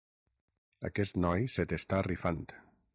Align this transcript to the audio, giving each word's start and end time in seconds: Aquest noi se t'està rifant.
Aquest 0.89 1.21
noi 1.27 1.47
se 1.57 1.67
t'està 1.75 2.05
rifant. 2.13 2.45